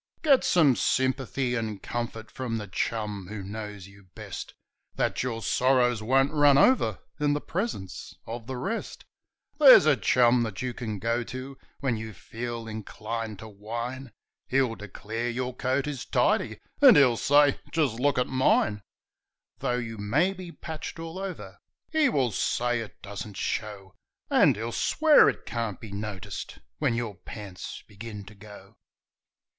Get 0.23 0.43
some 0.43 0.75
sympathy 0.75 1.53
and 1.53 1.79
comfort 1.79 2.31
from 2.31 2.57
the 2.57 2.65
chum 2.67 3.27
who 3.27 3.43
knows 3.43 3.85
you 3.87 4.05
best, 4.15 4.55
Then 4.95 5.13
your 5.21 5.43
sorrows 5.43 6.01
won't 6.01 6.31
run 6.33 6.57
over 6.57 6.97
in 7.19 7.33
the 7.33 7.39
presence 7.39 8.15
of 8.25 8.47
the 8.47 8.57
rest; 8.57 9.05
There's 9.59 9.85
a 9.85 9.95
chum 9.95 10.41
that 10.41 10.59
you 10.63 10.73
can 10.73 10.97
go 10.97 11.23
to 11.25 11.55
when 11.81 11.97
you 11.97 12.13
feel 12.13 12.67
inclined 12.67 13.37
to 13.37 13.47
whine, 13.47 14.11
He'll 14.47 14.73
declare 14.73 15.29
your 15.29 15.53
coat 15.55 15.85
is 15.85 16.03
tidy, 16.03 16.57
and 16.81 16.97
he'll 16.97 17.15
say: 17.15 17.59
"Just 17.71 17.99
look 17.99 18.17
at 18.17 18.25
mine!" 18.25 18.81
Though 19.59 19.77
you 19.77 19.99
may 19.99 20.33
be 20.33 20.51
patched 20.51 20.97
all 20.97 21.19
over 21.19 21.59
he 21.91 22.09
will 22.09 22.31
say 22.31 22.79
it 22.79 22.99
doesn't 23.03 23.37
show, 23.37 23.93
And 24.31 24.55
he'll 24.55 24.71
swear 24.71 25.29
it 25.29 25.45
can't 25.45 25.79
be 25.79 25.91
noticed 25.91 26.57
when 26.79 26.95
your 26.95 27.13
pants 27.17 27.83
begin 27.85 28.25
to 28.25 28.33
go. 28.33 28.77